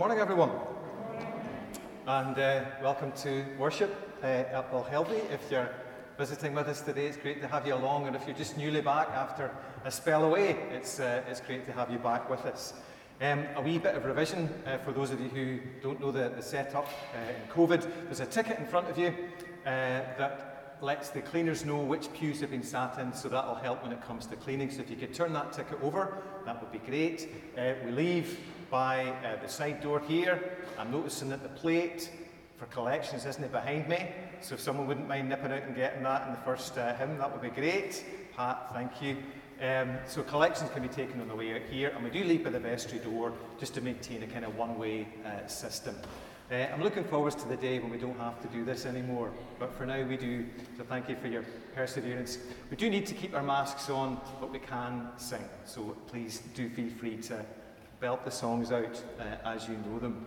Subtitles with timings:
[0.00, 0.50] morning, everyone.
[2.06, 5.30] And uh, welcome to worship uh, at Belhelvie.
[5.30, 5.68] If you're
[6.16, 8.06] visiting with us today, it's great to have you along.
[8.06, 9.54] And if you're just newly back after
[9.84, 12.72] a spell away, it's, uh, it's great to have you back with us.
[13.20, 16.30] Um, a wee bit of revision uh, for those of you who don't know the,
[16.30, 17.86] the setup uh, in COVID.
[18.04, 19.08] There's a ticket in front of you
[19.66, 23.82] uh, that lets the cleaners know which pews have been sat in, so that'll help
[23.82, 24.70] when it comes to cleaning.
[24.70, 27.28] So if you could turn that ticket over, that would be great.
[27.58, 28.38] Uh, we leave
[28.70, 30.40] by uh, the side door here.
[30.78, 32.10] I'm noticing that the plate
[32.56, 34.06] for collections isn't it behind me?
[34.40, 37.18] So if someone wouldn't mind nipping out and getting that in the first uh, hymn,
[37.18, 38.04] that would be great.
[38.36, 39.16] Pat, thank you.
[39.60, 42.44] Um, so collections can be taken on the way out here, and we do leave
[42.44, 45.94] by the vestry door just to maintain a kind of one-way uh, system.
[46.50, 49.30] Uh, I'm looking forward to the day when we don't have to do this anymore,
[49.58, 50.46] but for now we do,
[50.76, 52.38] so thank you for your perseverance.
[52.70, 56.68] We do need to keep our masks on, but we can sing, so please do
[56.70, 57.44] feel free to
[58.00, 60.24] belt the songs out uh, as you know them.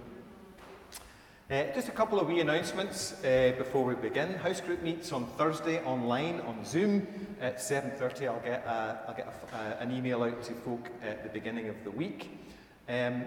[1.49, 4.35] Uh, just a couple of wee announcements uh, before we begin.
[4.35, 7.07] House group meets on Thursday online on Zoom
[7.41, 8.27] at 7.30.
[8.27, 11.67] I'll get, uh, I'll get a, uh, an email out to folk at the beginning
[11.67, 12.29] of the week.
[12.87, 13.25] Um,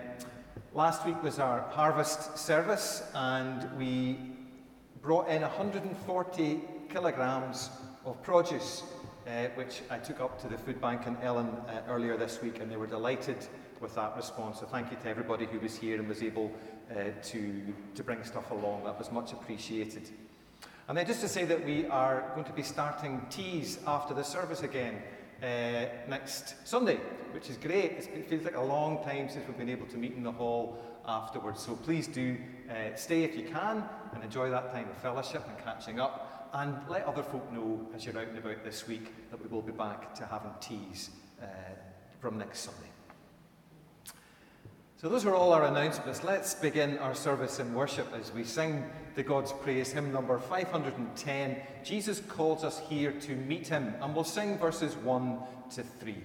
[0.73, 4.17] last week was our harvest service and we
[5.03, 7.71] brought in 140 kilograms
[8.05, 8.85] of produce,
[9.27, 12.61] uh, which I took up to the food bank in Ellon uh, earlier this week
[12.61, 13.39] and they were delighted
[13.81, 14.61] with that response.
[14.61, 16.53] So thank you to everybody who was here and was able
[16.91, 17.63] uh, to,
[17.95, 18.85] to bring stuff along.
[18.85, 20.09] That was much appreciated.
[20.89, 24.23] And then just to say that we are going to be starting teas after the
[24.23, 25.03] service again
[25.43, 26.99] uh, next Sunday,
[27.33, 27.93] which is great.
[27.93, 30.33] It's, it feels like a long time since we've been able to meet in the
[30.33, 31.61] hall afterwards.
[31.61, 32.37] So please do
[32.71, 36.51] uh, stay if you can and enjoy that time of fellowship and catching up.
[36.55, 39.63] And let other folk know as you're out and about this week that we will
[39.63, 41.11] be back to having teas
[41.43, 41.47] uh,
[42.21, 42.96] from next Sunday.
[44.99, 46.25] So, those are all our announcements.
[46.25, 48.83] Let's begin our service in worship as we sing
[49.15, 51.57] the God's Praise, hymn number 510.
[51.85, 55.39] Jesus calls us here to meet him, and we'll sing verses 1
[55.73, 56.17] to 3.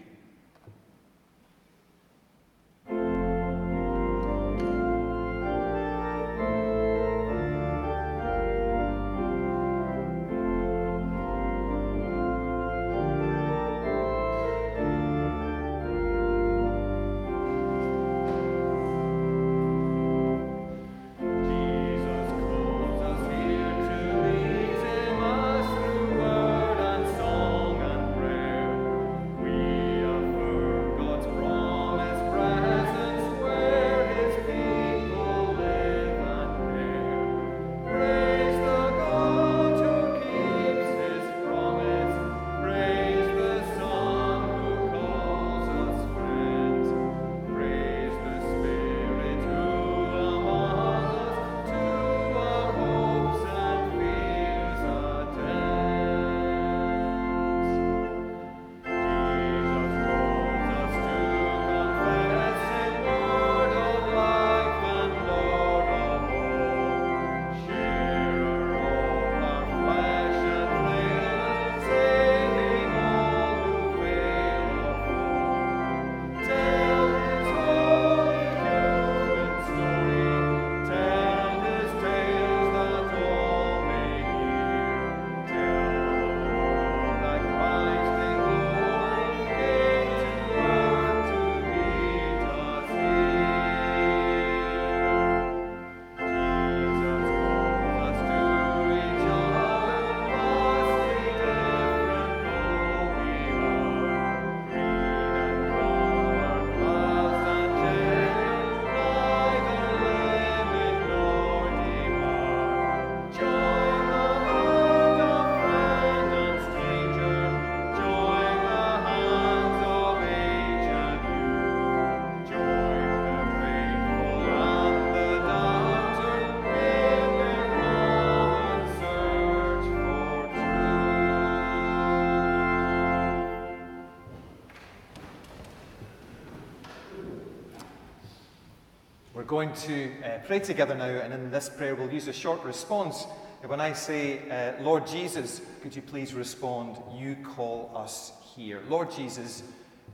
[139.51, 143.25] Going to uh, pray together now, and in this prayer, we'll use a short response.
[143.65, 148.81] When I say, uh, Lord Jesus, could you please respond, You call us here?
[148.87, 149.63] Lord Jesus,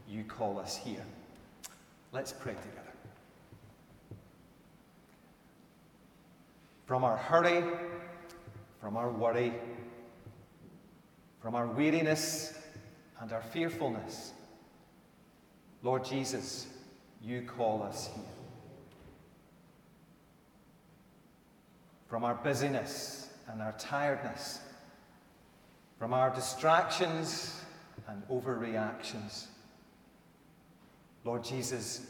[0.09, 1.05] you call us here.
[2.11, 2.91] Let's pray together.
[6.87, 7.63] From our hurry,
[8.81, 9.53] from our worry,
[11.43, 12.57] from our weariness
[13.21, 14.31] and our fearfulness,
[15.83, 16.65] Lord Jesus,
[17.21, 18.36] you call us here.
[22.07, 24.59] From our busyness and our tiredness,
[25.99, 27.61] from our distractions
[28.07, 29.45] and overreactions.
[31.23, 32.07] Lord Jesus,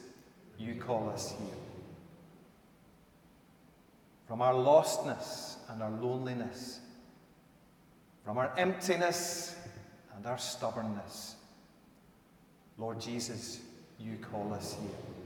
[0.58, 1.56] you call us here.
[4.28, 6.80] From our lostness and our loneliness,
[8.24, 9.56] from our emptiness
[10.16, 11.36] and our stubbornness.
[12.78, 13.62] Lord Jesus,
[14.00, 15.17] you call us here.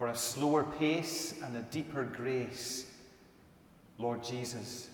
[0.00, 2.86] For a slower pace and a deeper grace,
[3.98, 4.88] Lord Jesus,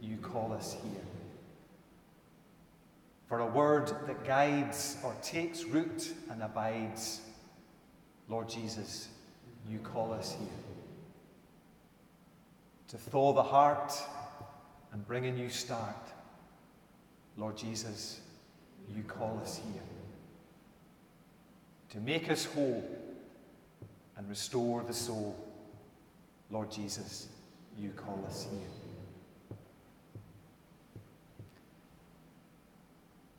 [0.00, 1.02] you call us here.
[3.26, 7.22] For a word that guides or takes root and abides,
[8.28, 9.08] Lord Jesus,
[9.68, 10.48] you call us here.
[12.86, 13.92] To thaw the heart
[14.92, 16.06] and bring a new start,
[17.36, 18.20] Lord Jesus,
[18.94, 19.82] you call us here.
[21.90, 23.02] To make us whole
[24.22, 25.36] and restore the soul,
[26.48, 27.26] Lord Jesus,
[27.76, 29.58] you call us here.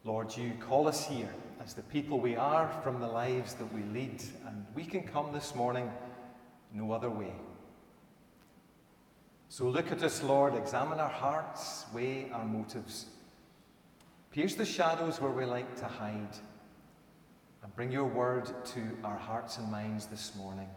[0.04, 1.34] Lord, you call us here
[1.64, 5.32] as the people we are from the lives that we lead, and we can come
[5.32, 5.90] this morning
[6.74, 7.32] no other way.
[9.48, 13.06] So look at us, Lord, examine our hearts, weigh our motives.
[14.32, 16.36] Pierce the shadows where we like to hide,
[17.64, 20.68] and bring your word to our hearts and minds this morning.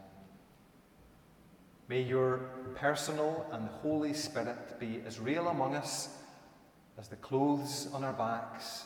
[1.89, 2.37] May your
[2.75, 6.09] personal and Holy Spirit be as real among us
[6.97, 8.85] as the clothes on our backs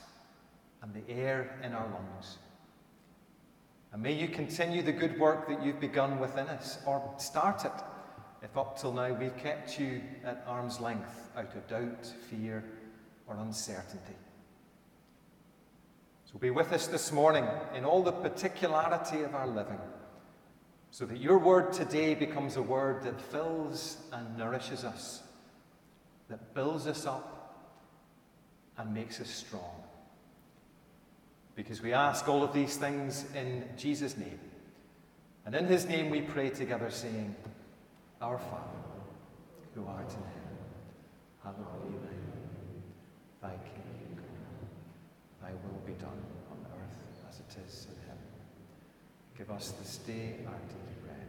[0.82, 2.38] and the air in our lungs.
[3.94, 7.72] And may you continue the good work that you've begun within us, or start it,
[8.42, 12.64] if up till now we've kept you at arm's length out of doubt, fear,
[13.28, 14.16] or uncertainty.
[16.32, 17.46] So be with us this morning
[17.76, 19.80] in all the particularity of our living,
[20.92, 25.24] so that your word today becomes a word that fills and nourishes us,
[26.30, 27.78] that builds us up
[28.78, 29.82] and makes us strong
[31.56, 34.40] because we ask all of these things in Jesus' name.
[35.46, 37.36] And in his name we pray together, saying,
[38.22, 38.80] Our Father,
[39.76, 40.58] who art in heaven,
[41.44, 42.84] hallowed be thy name.
[43.42, 44.70] Thy kingdom come,
[45.42, 48.24] thy will be done on earth as it is in heaven.
[49.42, 51.28] Give us this day our daily bread,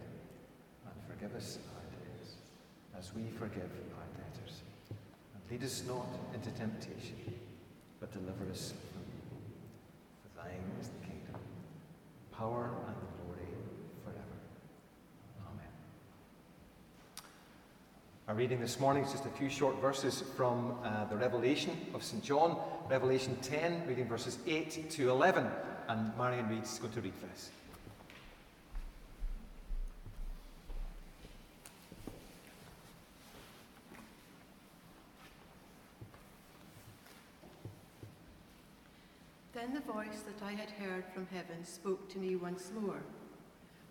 [0.84, 2.34] and forgive us our debts,
[2.98, 4.60] as we forgive our debtors.
[4.90, 7.16] And lead us not into temptation,
[8.00, 9.40] but deliver us from evil.
[10.20, 11.40] For Thine is the kingdom,
[12.36, 13.48] power, and glory
[14.04, 14.36] forever.
[15.48, 15.72] Amen.
[18.28, 22.04] Our reading this morning is just a few short verses from uh, the Revelation of
[22.04, 22.22] St.
[22.22, 22.58] John,
[22.90, 25.46] Revelation 10, reading verses 8 to 11.
[25.88, 27.48] And Marion Reed's going to read for us.
[39.62, 43.02] Then the voice that I had heard from heaven spoke to me once more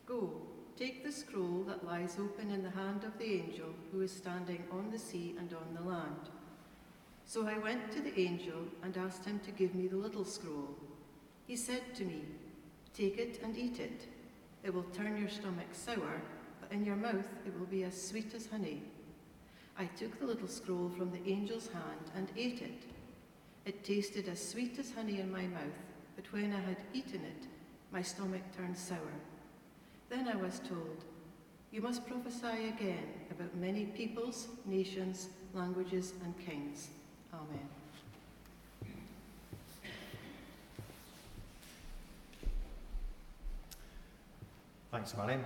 [0.05, 0.31] Go,
[0.77, 4.63] take the scroll that lies open in the hand of the angel who is standing
[4.71, 6.29] on the sea and on the land.
[7.25, 10.75] So I went to the angel and asked him to give me the little scroll.
[11.47, 12.23] He said to me,
[12.93, 14.07] Take it and eat it.
[14.63, 16.21] It will turn your stomach sour,
[16.59, 18.81] but in your mouth it will be as sweet as honey.
[19.77, 22.83] I took the little scroll from the angel's hand and ate it.
[23.65, 25.79] It tasted as sweet as honey in my mouth,
[26.15, 27.47] but when I had eaten it,
[27.91, 29.13] my stomach turned sour.
[30.09, 31.03] Then I was told,
[31.71, 36.89] You must prophesy again about many peoples, nations, languages, and kings.
[37.33, 37.67] Amen.
[44.91, 45.43] Thanks, Marion.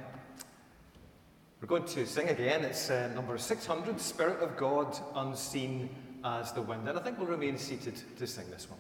[1.62, 2.64] We're going to sing again.
[2.64, 5.90] It's uh, number 600, Spirit of God Unseen
[6.26, 6.88] as the wind.
[6.90, 8.80] And I think we'll remain seated to sing this one.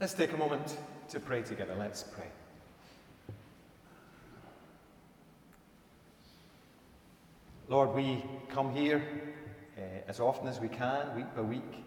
[0.00, 0.78] Let's take a moment
[1.10, 1.74] to pray together.
[1.78, 2.24] Let's pray.
[7.68, 9.02] Lord, we come here
[9.76, 11.84] uh, as often as we can, week by week,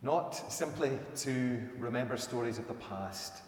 [0.00, 3.42] not simply to remember stories of the past,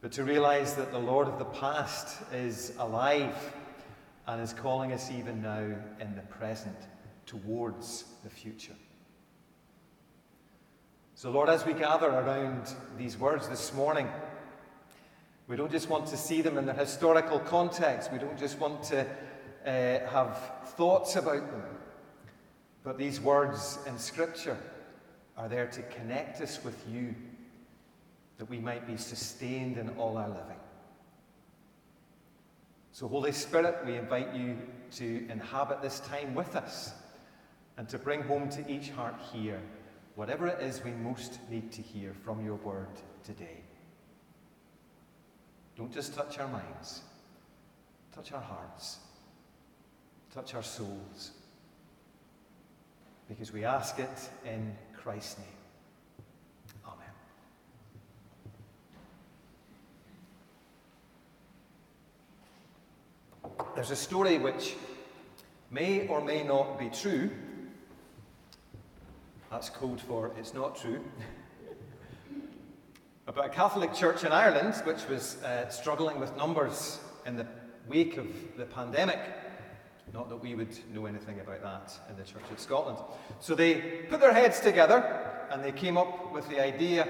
[0.00, 3.36] but to realize that the Lord of the past is alive
[4.26, 5.62] and is calling us even now
[6.00, 6.76] in the present
[7.24, 8.74] towards the future.
[11.18, 14.06] So, Lord, as we gather around these words this morning,
[15.48, 18.12] we don't just want to see them in their historical context.
[18.12, 19.06] We don't just want to
[19.64, 20.38] uh, have
[20.76, 21.62] thoughts about them.
[22.84, 24.58] But these words in Scripture
[25.38, 27.14] are there to connect us with you,
[28.36, 30.60] that we might be sustained in all our living.
[32.92, 34.58] So, Holy Spirit, we invite you
[34.96, 36.92] to inhabit this time with us
[37.78, 39.62] and to bring home to each heart here
[40.16, 42.88] whatever it is we most need to hear from your word
[43.22, 43.60] today.
[45.76, 47.02] Don't just touch our minds,
[48.14, 48.96] touch our hearts,
[50.34, 51.32] touch our souls,
[53.28, 55.46] because we ask it in Christ's name.
[56.86, 57.12] Amen.
[63.74, 64.76] There's a story which
[65.70, 67.30] may or may not be true.
[69.56, 71.00] That's code for it's not true.
[73.26, 77.46] about a Catholic church in Ireland which was uh, struggling with numbers in the
[77.88, 78.26] wake of
[78.58, 79.18] the pandemic.
[80.12, 82.98] Not that we would know anything about that in the Church of Scotland.
[83.40, 83.76] So they
[84.10, 87.08] put their heads together and they came up with the idea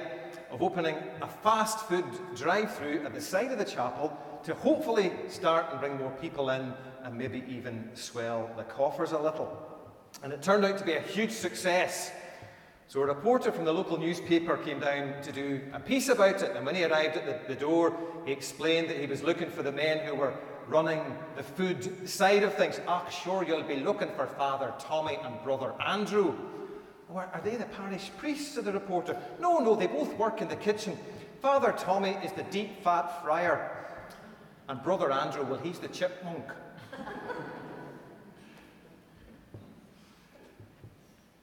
[0.52, 2.04] of opening a fast food
[2.36, 6.50] drive through at the side of the chapel to hopefully start and bring more people
[6.50, 6.72] in
[7.02, 9.66] and maybe even swell the coffers a little.
[10.22, 12.12] And it turned out to be a huge success.
[12.88, 16.55] So a reporter from the local newspaper came down to do a piece about it,
[16.55, 19.64] and when he arrived at the, the, door, he explained that he was looking for
[19.64, 20.33] the men who were
[20.69, 21.00] running
[21.37, 22.81] the food side of things.
[22.87, 26.37] Ah, sure, you'll be looking for Father Tommy and Brother Andrew.
[27.12, 28.55] Are they the parish priests?
[28.55, 29.21] said the reporter.
[29.40, 30.97] No, no, they both work in the kitchen.
[31.43, 33.85] Father Tommy is the deep fat friar,
[34.69, 36.45] and Brother Andrew, well, he's the chipmunk.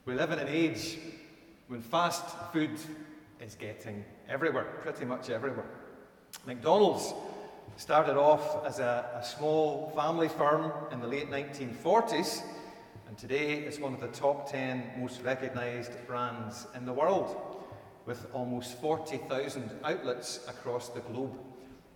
[0.06, 0.98] we live in an age
[1.68, 2.78] when fast food
[3.40, 5.66] is getting everywhere, pretty much everywhere.
[6.46, 7.14] McDonald's
[7.76, 12.42] started off as a, a, small family firm in the late 1940s,
[13.08, 17.64] and today it's one of the top 10 most recognized brands in the world,
[18.06, 21.36] with almost 40,000 outlets across the globe.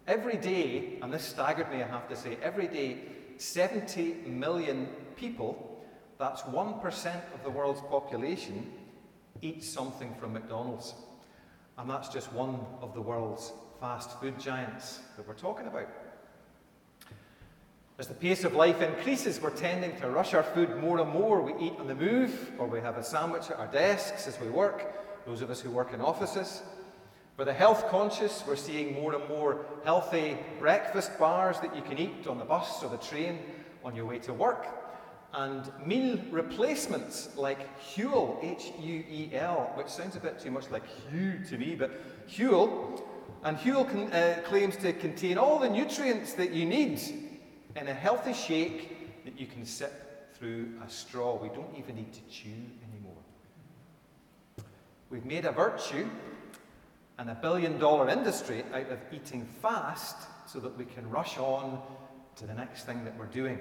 [0.06, 2.98] Every day, and this staggered me, I have to say, every day,
[3.36, 5.84] 70 million people,
[6.18, 8.72] that's 1% of the world's population,
[9.42, 10.94] eat something from McDonald's.
[11.76, 15.88] And that's just one of the world's fast food giants that we're talking about.
[17.98, 21.42] As the pace of life increases, we're tending to rush our food more and more.
[21.42, 24.48] We eat on the move, or we have a sandwich at our desks as we
[24.48, 26.62] work, those of us who work in offices.
[27.36, 31.98] For the health conscious, we're seeing more and more healthy breakfast bars that you can
[31.98, 33.40] eat on the bus or the train
[33.84, 34.77] on your way to work
[35.34, 40.70] and meal replacements like Huel, H U E L, which sounds a bit too much
[40.70, 41.90] like Hugh to me, but
[42.28, 43.02] Huel.
[43.44, 47.00] And Huel uh, claims to contain all the nutrients that you need
[47.76, 51.36] in a healthy shake that you can sip through a straw.
[51.36, 53.22] We don't even need to chew anymore.
[55.10, 56.08] We've made a virtue
[57.18, 60.16] and a billion dollar industry out of eating fast
[60.46, 61.80] so that we can rush on
[62.36, 63.58] to the next thing that we're doing.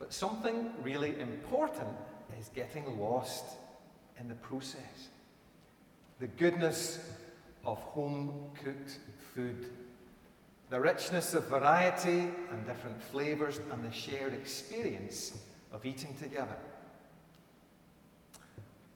[0.00, 1.90] But something really important
[2.40, 3.44] is getting lost
[4.18, 5.10] in the process.
[6.18, 6.98] The goodness
[7.64, 8.98] of home cooked
[9.34, 9.66] food,
[10.70, 15.38] the richness of variety and different flavours, and the shared experience
[15.70, 16.56] of eating together.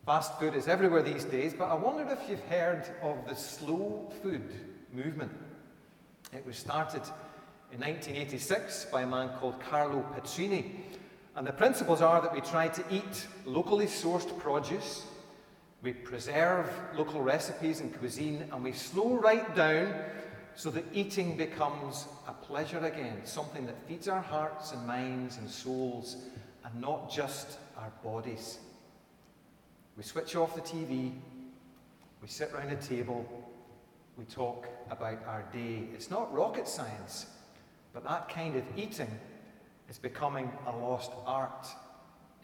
[0.07, 4.11] Fast food is everywhere these days, but I wondered if you've heard of the slow
[4.23, 4.51] food
[4.93, 5.33] movement.
[6.33, 7.03] It was started
[7.75, 10.65] in 1986 by a man called Carlo Petrini.
[11.35, 15.05] And the principles are that we try to eat locally sourced produce,
[15.83, 19.93] we preserve local recipes and cuisine, and we slow right down
[20.55, 25.51] so that eating becomes a pleasure again, something that feeds our hearts and minds and
[25.51, 26.19] souls,
[26.65, 28.61] and not just our bodies.
[29.97, 31.13] We switch off the TV,
[32.23, 33.27] we sit round a table,
[34.17, 35.89] we talk about our day.
[35.93, 37.27] It's not rocket science,
[37.95, 39.09] but that kind of eating
[39.89, 41.69] is becoming a lost art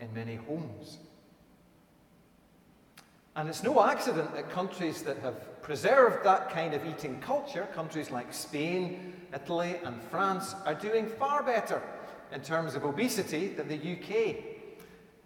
[0.01, 0.99] in many homes.
[3.37, 8.11] And it's no accident that countries that have preserved that kind of eating culture, countries
[8.11, 11.83] like Spain, Italy, and France, are doing far better
[12.33, 14.37] in terms of obesity than the UK.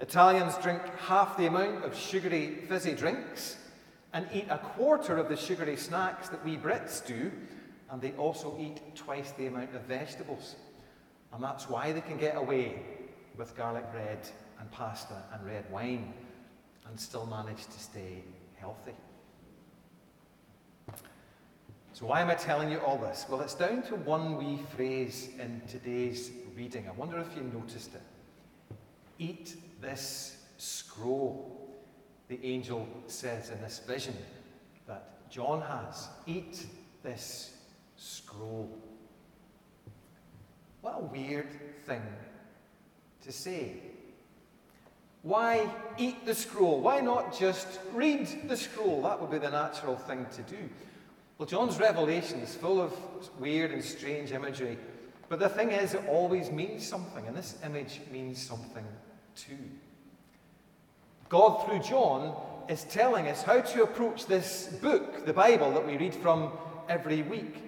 [0.01, 3.57] Italians drink half the amount of sugary fizzy drinks
[4.13, 7.31] and eat a quarter of the sugary snacks that we Brits do,
[7.91, 10.57] and they also eat twice the amount of vegetables.
[11.33, 12.83] And that's why they can get away
[13.37, 14.29] with garlic bread
[14.61, 16.15] and pasta and red wine
[16.87, 18.23] and still manage to stay
[18.57, 18.95] healthy.
[21.93, 23.25] So, why am I telling you all this?
[23.29, 26.89] Well, it's down to one wee phrase in today's reading.
[26.89, 28.03] I wonder if you noticed it.
[29.19, 31.71] Eat this scroll,
[32.29, 34.17] the angel says in this vision
[34.89, 36.09] that John has.
[36.27, 36.67] Eat
[37.05, 37.54] this
[38.05, 38.71] scroll.
[40.83, 41.49] What a weird
[41.87, 42.03] thing
[43.23, 43.77] to say.
[45.23, 46.81] Why eat the scroll?
[46.81, 49.01] Why not just read the scroll?
[49.03, 50.69] That would be the natural thing to do.
[51.39, 52.93] Well, John's revelation is full of
[53.41, 54.77] weird and strange imagery,
[55.31, 58.85] but the thing is, it always means something, and this image means something
[59.35, 59.57] too.
[61.31, 62.37] God, through John,
[62.69, 66.53] is telling us how to approach this book, the Bible, that we read from
[66.89, 67.64] every week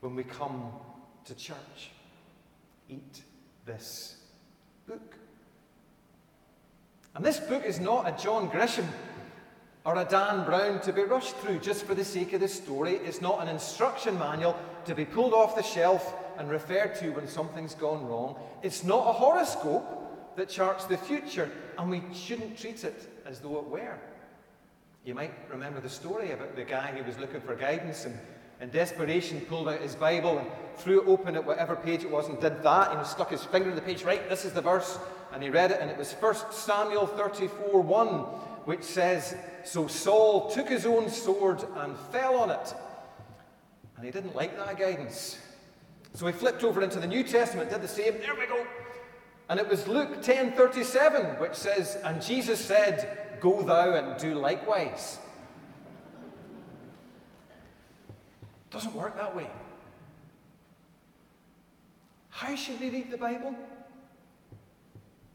[0.00, 0.72] when we come
[1.24, 1.90] to church.
[2.88, 3.22] Eat
[3.64, 4.16] this
[4.86, 5.14] book.
[7.14, 8.86] And this book is not a John Grisham
[9.84, 12.94] or a Dan Brown to be rushed through just for the sake of the story.
[12.96, 17.28] It's not an instruction manual to be pulled off the shelf and referred to when
[17.28, 18.36] something's gone wrong.
[18.62, 23.58] It's not a horoscope that charts the future, and we shouldn't treat it as though
[23.58, 23.98] it were.
[25.04, 28.18] You might remember the story about the guy who was looking for guidance and
[28.60, 30.46] in desperation pulled out his Bible and
[30.76, 32.90] threw it open at whatever page it was and did that.
[32.90, 34.98] And he stuck his finger in the page, right, this is the verse.
[35.32, 38.08] And he read it, and it was 1 Samuel 34 1,
[38.64, 42.74] which says, So Saul took his own sword and fell on it.
[43.96, 45.38] And he didn't like that guidance.
[46.14, 48.14] So he flipped over into the New Testament, did the same.
[48.14, 48.66] There we go.
[49.48, 54.34] And it was Luke 10 37, which says, And Jesus said, Go thou and do
[54.34, 55.18] likewise.
[58.70, 59.50] Doesn't work that way.
[62.30, 63.54] How should we read the Bible?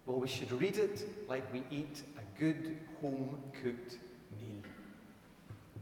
[0.06, 3.98] Well, we should read it like we eat a good home cooked
[4.40, 4.62] meal.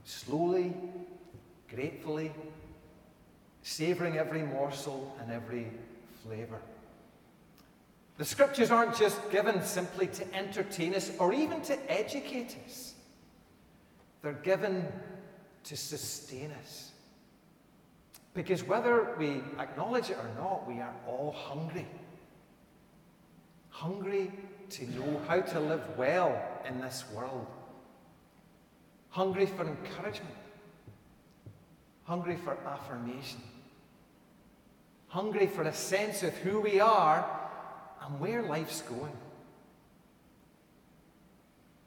[0.06, 0.74] Slowly,
[1.74, 2.32] gratefully,
[3.62, 5.68] savouring every morsel and every
[6.24, 6.60] flavour.
[8.18, 12.94] The scriptures aren't just given simply to entertain us or even to educate us,
[14.22, 14.86] they're given
[15.66, 16.93] to sustain us.
[18.34, 21.86] Because whether we acknowledge it or not, we are all hungry.
[23.70, 24.32] Hungry
[24.72, 27.46] to know how to live well in this world.
[29.10, 30.36] Hungry for encouragement.
[32.06, 33.42] Hungry for affirmation.
[35.08, 37.24] Hungry for a sense of who we are
[38.04, 39.16] and where life's going.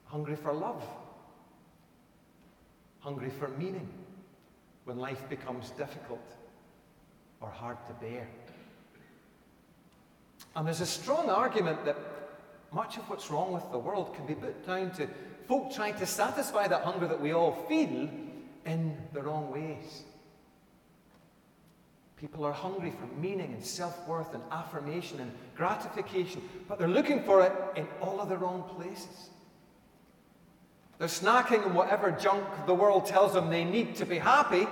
[0.04, 0.82] Hungry for love.
[3.00, 3.88] Hungry for meaning
[4.86, 6.24] when life becomes difficult
[7.40, 8.26] or hard to bear.
[10.54, 11.98] And there's a strong argument that
[12.72, 15.08] much of what's wrong with the world can be put down to
[15.48, 18.08] folk trying to satisfy that hunger that we all feel
[18.64, 20.04] in the wrong ways.
[22.16, 27.22] People are hungry for meaning and self worth and affirmation and gratification, but they're looking
[27.24, 29.30] for it in all of the wrong places.
[30.98, 34.66] They're snacking on whatever junk the world tells them they need to be happy,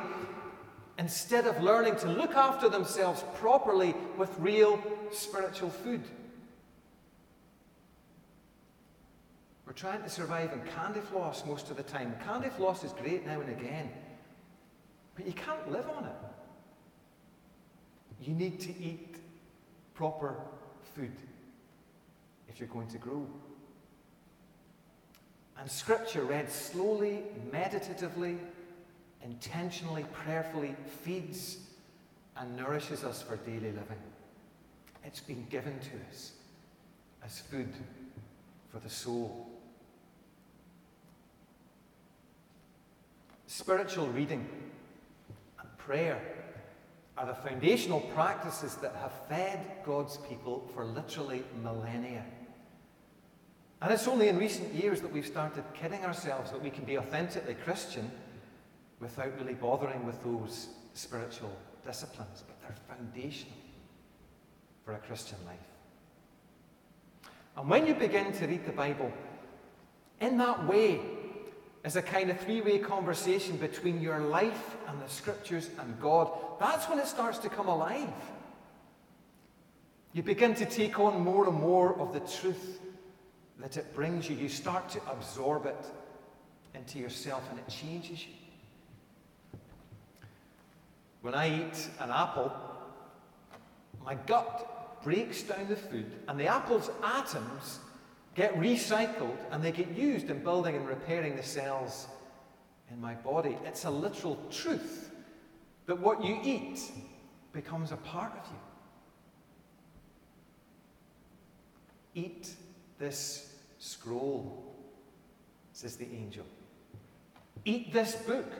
[0.98, 4.80] instead of learning to look after themselves properly with real
[5.12, 6.02] spiritual food.
[9.66, 12.14] We're trying to survive on candy floss most of the time.
[12.24, 13.90] Candy floss is great now and again,
[15.16, 16.12] but you can't live on it.
[18.20, 19.16] You need to eat
[19.94, 20.36] proper
[20.94, 21.12] food
[22.48, 23.26] if you're going to grow.
[25.58, 28.38] And scripture read slowly, meditatively,
[29.22, 31.58] intentionally, prayerfully feeds
[32.36, 34.02] and nourishes us for daily living.
[35.04, 36.32] It's been given to us
[37.24, 37.72] as food
[38.70, 39.48] for the soul.
[43.46, 44.46] Spiritual reading
[45.60, 46.20] and prayer
[47.16, 52.24] are the foundational practices that have fed God's people for literally millennia.
[53.84, 56.96] And it's only in recent years that we've started kidding ourselves that we can be
[56.96, 58.10] authentically Christian
[58.98, 63.58] without really bothering with those spiritual disciplines, but they're foundational
[64.86, 65.58] for a Christian life.
[67.58, 69.12] And when you begin to read the Bible
[70.18, 71.02] in that way,
[71.84, 76.32] is a kind of three way conversation between your life and the scriptures and God,
[76.58, 78.08] that's when it starts to come alive.
[80.14, 82.80] You begin to take on more and more of the truth
[83.58, 84.36] that it brings you.
[84.36, 85.86] You start to absorb it
[86.74, 88.34] into yourself and it changes you.
[91.22, 92.52] When I eat an apple,
[94.04, 97.78] my gut breaks down the food, and the apple's atoms
[98.34, 102.08] get recycled and they get used in building and repairing the cells
[102.90, 103.56] in my body.
[103.64, 105.10] It's a literal truth
[105.86, 106.80] that what you eat
[107.52, 108.50] becomes a part of
[112.14, 112.22] you.
[112.22, 112.54] Eat
[112.98, 114.64] this scroll,
[115.72, 116.44] says the angel.
[117.64, 118.52] Eat this book.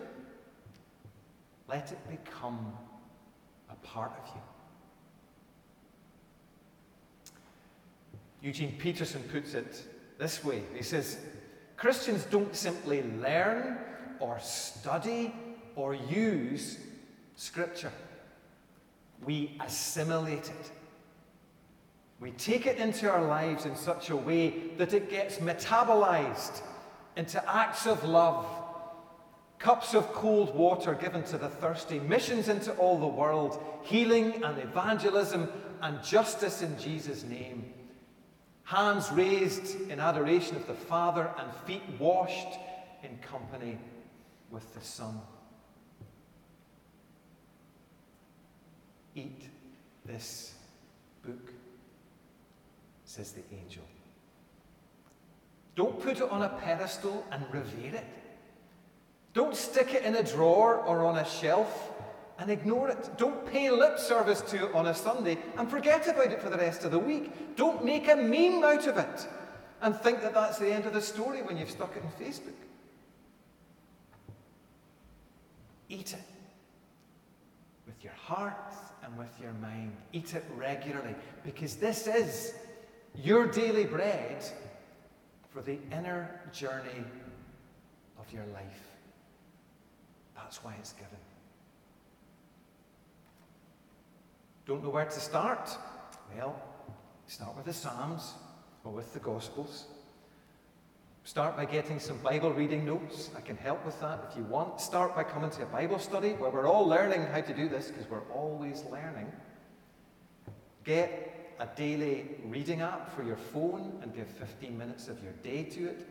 [1.68, 2.72] Let it become
[3.70, 4.42] a part of you.
[8.42, 9.82] Eugene Peterson puts it
[10.18, 11.18] this way He says,
[11.76, 13.78] Christians don't simply learn
[14.20, 15.34] or study
[15.76, 16.78] or use
[17.36, 17.92] Scripture,
[19.24, 20.70] we assimilate it.
[22.20, 26.62] We take it into our lives in such a way that it gets metabolized
[27.16, 28.46] into acts of love,
[29.58, 34.58] cups of cold water given to the thirsty, missions into all the world, healing and
[34.58, 35.48] evangelism
[35.82, 37.72] and justice in Jesus' name.
[38.64, 42.58] Hands raised in adoration of the Father, and feet washed
[43.02, 43.78] in company
[44.50, 45.20] with the Son.
[49.14, 49.48] Eat
[50.06, 50.54] this
[51.22, 51.52] book,
[53.14, 53.84] says the angel.
[55.76, 58.04] Don't put it on a pedestal and revere it.
[59.34, 61.92] Don't stick it in a drawer or on a shelf
[62.40, 63.16] and ignore it.
[63.16, 66.56] Don't pay lip service to it on a Sunday and forget about it for the
[66.56, 67.54] rest of the week.
[67.54, 69.28] Don't make a meme out of it
[69.82, 72.54] and think that that's the end of the story when you've stuck it on Facebook.
[75.88, 76.18] Eat it
[77.86, 78.74] with your heart
[79.04, 79.92] and with your mind.
[80.12, 82.54] Eat it regularly because this is
[83.22, 84.44] your daily bread
[85.52, 87.04] for the inner journey
[88.18, 88.82] of your life.
[90.34, 91.18] That's why it's given.
[94.66, 95.76] Don't know where to start?
[96.36, 96.60] Well,
[97.26, 98.34] start with the Psalms
[98.82, 99.86] or with the Gospels.
[101.24, 103.30] Start by getting some Bible reading notes.
[103.36, 104.80] I can help with that if you want.
[104.80, 107.88] Start by coming to a Bible study where we're all learning how to do this
[107.88, 109.30] because we're always learning.
[110.84, 115.62] Get a daily reading app for your phone and give 15 minutes of your day
[115.64, 116.06] to it.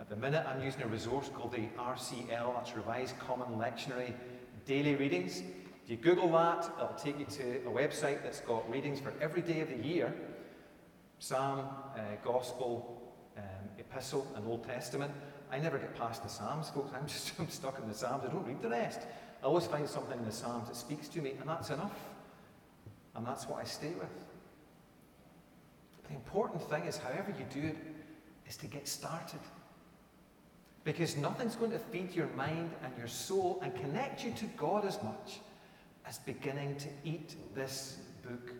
[0.00, 4.14] At the minute, I'm using a resource called the RCL, that's Revised Common Lectionary
[4.66, 5.42] Daily Readings.
[5.84, 9.42] If you Google that, it'll take you to a website that's got readings for every
[9.42, 10.14] day of the year
[11.18, 13.44] Psalm, uh, Gospel, um,
[13.78, 15.12] Epistle, and Old Testament.
[15.52, 16.92] I never get past the Psalms, folks.
[16.94, 18.24] I'm just I'm stuck in the Psalms.
[18.26, 19.00] I don't read the rest.
[19.42, 21.98] I always find something in the Psalms that speaks to me, and that's enough.
[23.14, 24.29] And that's what I stay with.
[26.10, 27.76] The important thing is, however you do it,
[28.46, 29.40] is to get started.
[30.82, 34.84] Because nothing's going to feed your mind and your soul and connect you to God
[34.84, 35.38] as much
[36.06, 38.52] as beginning to eat this book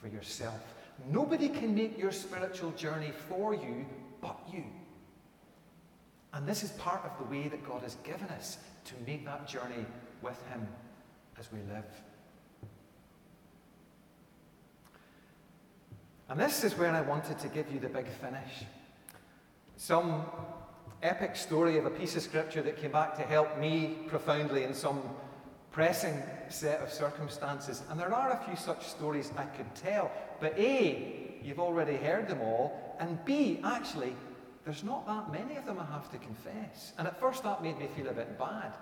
[0.00, 0.74] for yourself.
[1.10, 3.84] Nobody can make your spiritual journey for you
[4.20, 4.62] but you.
[6.32, 9.48] And this is part of the way that God has given us to make that
[9.48, 9.84] journey
[10.22, 10.66] with Him
[11.38, 11.84] as we live.
[16.32, 18.64] And this is where I wanted to give you the big finish.
[19.76, 20.24] Some
[21.02, 24.72] epic story of a piece of scripture that came back to help me profoundly in
[24.72, 25.02] some
[25.72, 27.82] pressing set of circumstances.
[27.90, 30.10] And there are a few such stories I could tell.
[30.40, 32.96] But A, you've already heard them all.
[32.98, 34.16] And B, actually,
[34.64, 36.94] there's not that many of them, I have to confess.
[36.96, 38.72] And at first that made me feel a bit bad.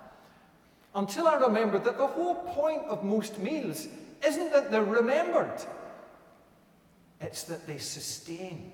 [0.95, 3.89] Until I remembered that the whole point of most meals
[4.25, 5.61] isn't that they're remembered,
[7.21, 8.71] it's that they sustain.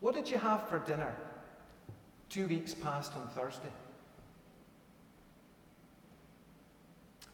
[0.00, 1.14] What did you have for dinner
[2.28, 3.72] two weeks past on Thursday?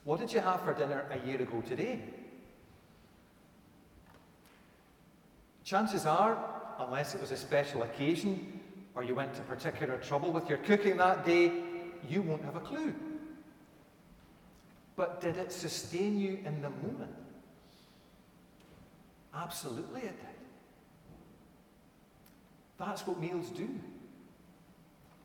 [0.04, 2.00] What did you have for dinner a year ago today?
[5.64, 6.38] Chances are,
[6.78, 8.60] unless it was a special occasion
[8.94, 11.52] or you went to particular trouble with your cooking that day,
[12.08, 12.94] you won't have a clue.
[14.96, 17.14] But did it sustain you in the moment?
[19.42, 20.26] Absolutely it did.
[22.78, 23.68] That's what meals do.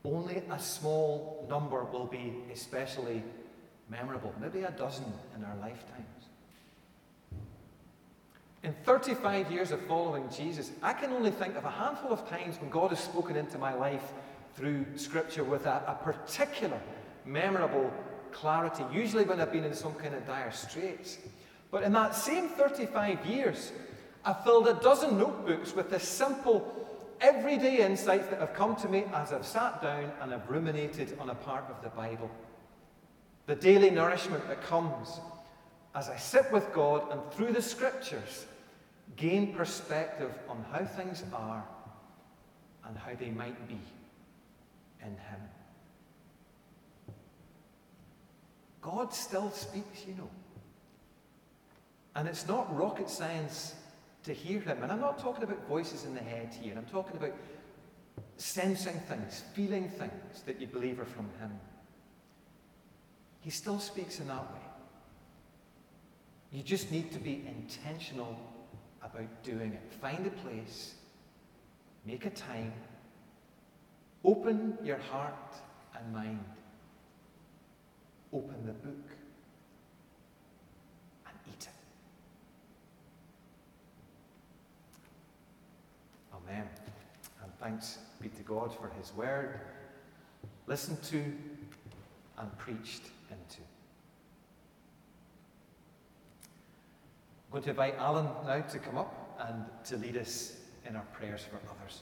[0.04, 3.24] Only a small number will be especially
[3.90, 6.06] memorable, maybe a dozen in our lifetimes.
[8.64, 12.60] In 35 years of following Jesus, I can only think of a handful of times
[12.60, 14.12] when God has spoken into my life
[14.56, 16.80] through Scripture with a, a particular,
[17.26, 17.92] memorable
[18.32, 21.20] clarity, usually when I've been in some kind of dire straits.
[21.70, 23.72] But in that same 35 years,
[24.26, 26.90] I filled a dozen notebooks with the simple,
[27.22, 31.30] everyday insights that have come to me as I've sat down and I've ruminated on
[31.30, 32.32] a part of the Bible.
[33.46, 35.20] The daily nourishment that comes
[35.94, 38.48] as I sit with God and through the Scriptures
[39.16, 41.64] gain perspective on how things are
[42.88, 43.80] and how they might be
[45.02, 45.42] in Him.
[48.82, 50.30] God still speaks, you know.
[52.16, 53.76] And it's not rocket science
[54.26, 54.84] to hear Him.
[54.84, 57.34] And I'm not talking about voices in the head here, I'm talking about
[58.38, 61.52] sensing things, feeling things that you believe are from Him.
[63.42, 64.60] He still speaks in that way.
[66.52, 68.38] You just need to be intentional
[69.04, 69.94] about doing it.
[70.02, 70.96] Find a place,
[72.06, 72.74] make a time,
[74.24, 75.56] open your heart
[75.98, 76.44] and mind,
[78.34, 79.10] open the book,
[81.28, 81.70] and eat it.
[86.34, 86.68] Amen.
[87.44, 89.60] And thanks be to God for His word,
[90.68, 91.18] listened to
[92.38, 93.02] and preached
[93.32, 93.62] into.
[97.48, 101.06] I'm going to invite Alan now to come up and to lead us in our
[101.14, 102.02] prayers for others.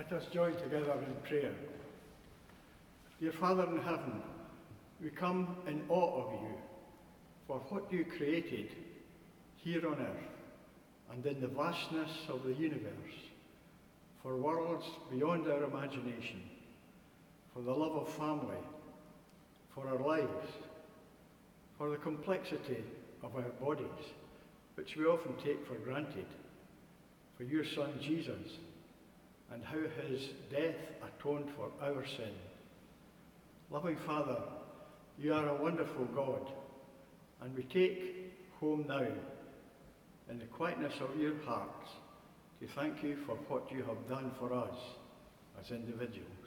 [0.00, 1.54] Let us join together in prayer.
[3.20, 4.20] Dear Father in heaven,
[5.02, 6.54] we come in awe of you
[7.46, 8.68] for what you created
[9.56, 10.30] here on earth
[11.10, 13.16] and in the vastness of the universe,
[14.22, 16.42] for worlds beyond our imagination,
[17.54, 18.60] for the love of family,
[19.74, 20.48] for our lives,
[21.78, 22.84] for the complexity
[23.22, 24.04] of our bodies,
[24.74, 26.26] which we often take for granted,
[27.38, 28.58] for your Son Jesus,
[29.52, 32.32] and how his death atoned for our sin.
[33.70, 34.38] Loving Father,
[35.18, 36.50] you are a wonderful God,
[37.40, 39.06] and we take home now,
[40.28, 41.88] in the quietness of your hearts,
[42.60, 44.76] to thank you for what you have done for us
[45.60, 46.39] as individuals.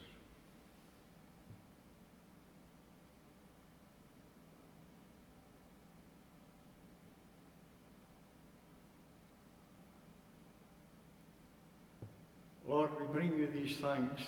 [12.73, 14.23] Lord, we bring you these thanks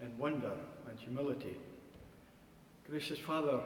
[0.00, 0.52] in wonder
[0.88, 1.56] and humility.
[2.88, 3.58] Gracious Father,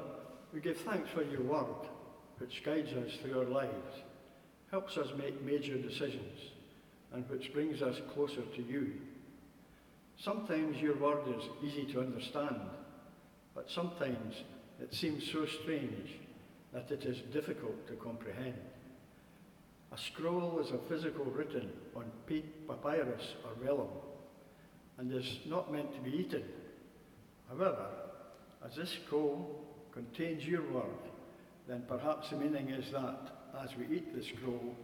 [0.54, 1.86] we give thanks for your word,
[2.38, 3.94] which guides us through our lives,
[4.70, 6.38] helps us make major decisions,
[7.12, 8.92] and which brings us closer to you.
[10.16, 12.56] Sometimes your word is easy to understand,
[13.54, 14.36] but sometimes
[14.80, 16.08] it seems so strange
[16.72, 18.54] that it is difficult to comprehend.
[19.92, 23.88] A scroll is a physical written on papyrus or vellum
[25.02, 26.44] and is not meant to be eaten.
[27.48, 27.86] However,
[28.64, 30.84] as this scroll contains your word,
[31.66, 33.18] then perhaps the meaning is that
[33.60, 34.76] as we eat this scroll,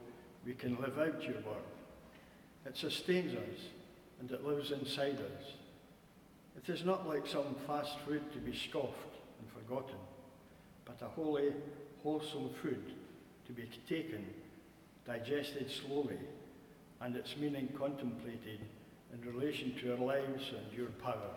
[0.44, 1.62] we can live out your word.
[2.66, 3.61] It sustains us
[4.18, 5.52] and it lives inside us.
[6.57, 10.00] It is not like some fast food to be scoffed and forgotten,
[10.85, 11.52] but a holy,
[12.02, 12.92] wholesome food
[13.46, 14.26] to be taken,
[15.07, 16.18] digested slowly,
[17.00, 18.59] and its meaning contemplated
[19.12, 21.30] in relation to our lives and your power.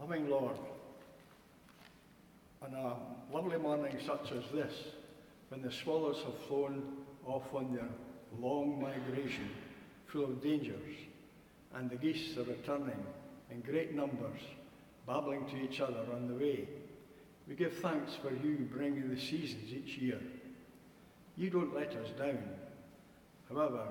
[0.00, 0.56] Loving Lord,
[2.62, 4.72] on a lovely morning such as this,
[5.48, 6.82] when the swallows have flown
[7.26, 7.88] off on their
[8.40, 9.48] long migration
[10.06, 10.96] full of dangers,
[11.74, 13.04] and the geese are returning
[13.50, 14.40] in great numbers,
[15.06, 16.68] babbling to each other on the way,
[17.48, 20.20] we give thanks for you bringing the seasons each year.
[21.36, 22.38] You don't let us down.
[23.52, 23.84] However,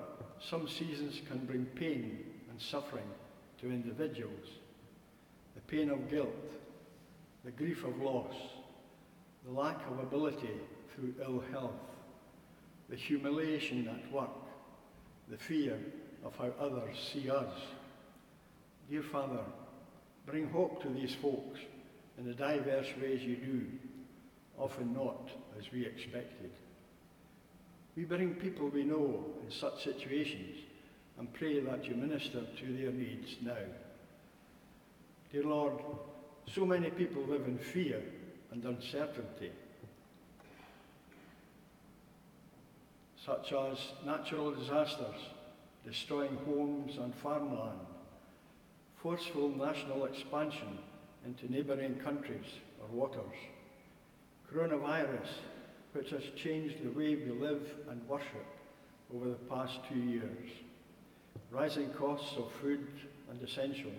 [0.48, 3.08] some seasons can bring pain and suffering
[3.60, 4.46] to individuals.
[5.54, 6.28] The pain of guilt,
[7.44, 8.34] the grief of loss,
[9.44, 10.60] the lack of ability
[10.94, 11.72] through ill health,
[12.88, 14.30] the humiliation at work,
[15.28, 15.78] the fear
[16.24, 17.52] of how others see us.
[18.88, 19.40] Dear Father,
[20.26, 21.60] bring hope to these folks
[22.18, 23.66] in the diverse ways you do,
[24.58, 26.50] often not as we expected.
[28.00, 30.56] We bring people we know in such situations
[31.18, 33.66] and pray that you minister to their needs now.
[35.30, 35.74] Dear Lord,
[36.50, 38.00] so many people live in fear
[38.52, 39.50] and uncertainty.
[43.26, 45.20] such as natural disasters,
[45.84, 47.80] destroying homes and farmland,
[49.02, 50.78] forceful national expansion
[51.26, 52.46] into neighbouring countries
[52.80, 53.36] or waters,
[54.50, 55.28] coronavirus,
[55.92, 58.46] which has changed the way we live and worship
[59.14, 60.50] over the past two years,
[61.50, 62.86] rising costs of food
[63.30, 63.94] and essentials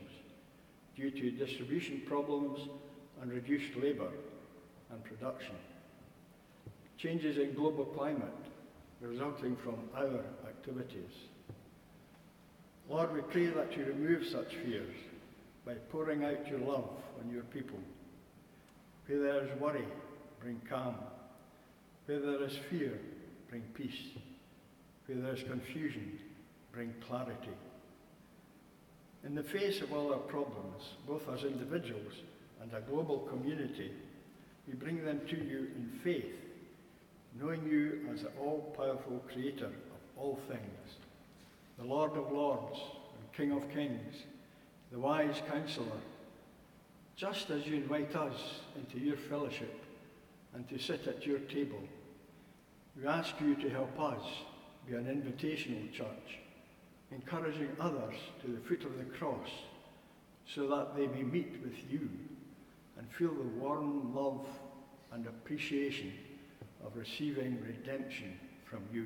[0.95, 2.60] due to distribution problems
[3.21, 4.12] and reduced labour
[4.91, 5.56] and production,
[6.97, 8.32] changes in global climate
[9.01, 11.12] resulting from our activities.
[12.89, 14.95] Lord, we pray that you remove such fears
[15.65, 17.80] by pouring out your love on your people.
[19.08, 19.86] Where there is worry,
[20.39, 20.95] bring calm.
[22.05, 22.99] Where there is fear,
[23.49, 24.17] bring peace.
[25.05, 26.19] Where there is confusion,
[26.71, 27.55] bring clarity.
[29.23, 32.13] In the face of all our problems, both as individuals
[32.61, 33.91] and a global community,
[34.67, 36.35] we bring them to you in faith,
[37.39, 40.97] knowing you as the all powerful Creator of all things,
[41.77, 42.79] the Lord of Lords
[43.17, 44.15] and King of Kings,
[44.91, 45.85] the wise Counselor,
[47.15, 49.83] just as you invite us into your fellowship
[50.53, 51.81] and to sit at your table.
[52.99, 54.23] We ask you to help us
[54.87, 56.39] be an invitational church,
[57.11, 59.49] encouraging others to the foot of the cross
[60.45, 62.09] so that they may meet with you
[62.97, 64.45] and feel the warm love
[65.13, 66.13] and appreciation
[66.85, 69.05] of receiving redemption from you.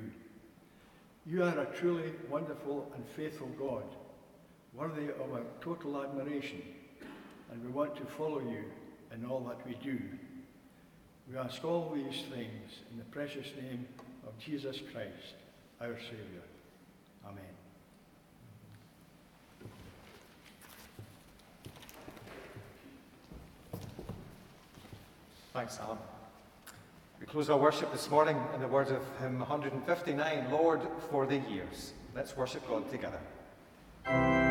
[1.26, 3.84] You are a truly wonderful and faithful God,
[4.74, 6.62] worthy of our total admiration,
[7.50, 8.64] and we want to follow you
[9.12, 9.98] in all that we do.
[11.30, 13.86] We ask all these things in the precious name
[14.26, 15.34] of Jesus Christ,
[15.80, 16.42] our Saviour.
[17.26, 17.42] Amen.
[25.52, 25.98] Thanks, Alan.
[27.18, 31.38] We close our worship this morning in the words of hymn 159, Lord, for the
[31.38, 31.92] years.
[32.14, 34.45] Let's worship God together.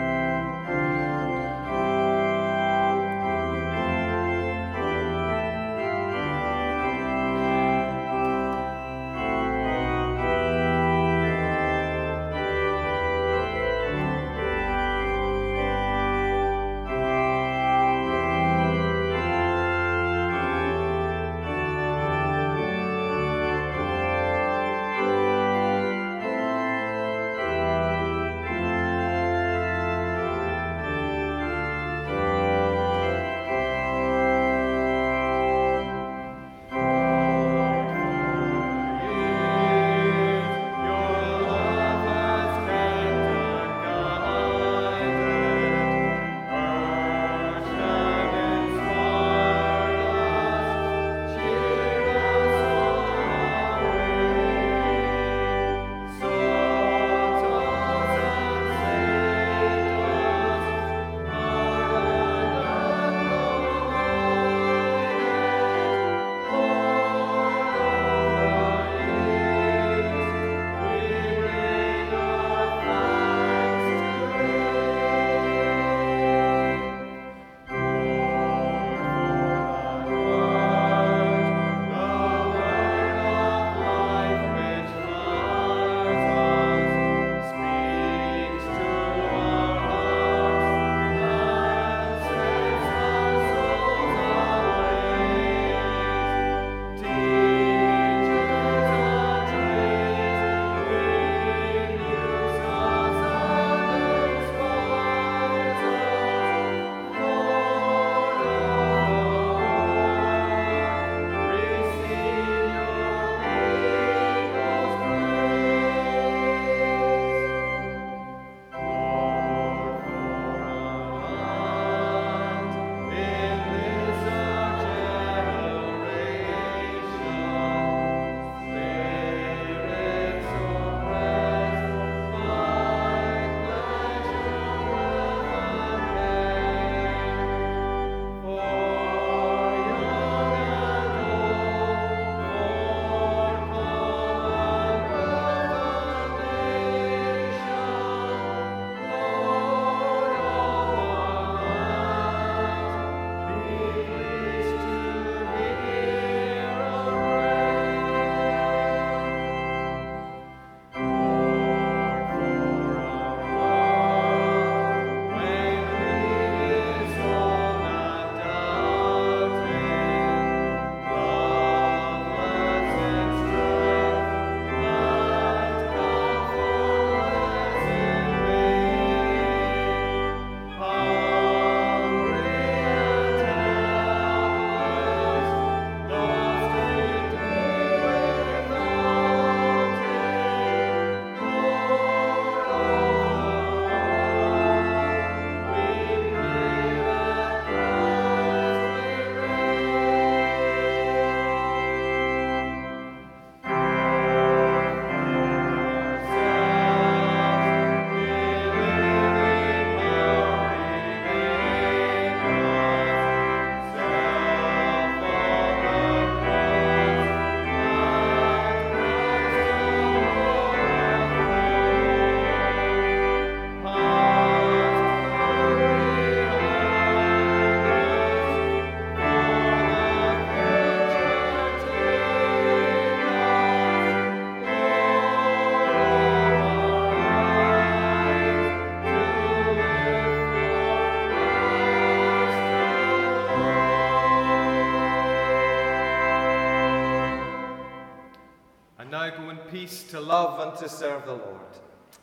[249.85, 251.59] Peace to love and to serve the Lord.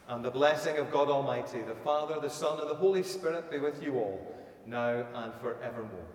[0.08, 3.58] And the blessing of God Almighty, the Father, the Son, and the Holy Spirit be
[3.58, 4.34] with you all,
[4.66, 6.08] now and forevermore.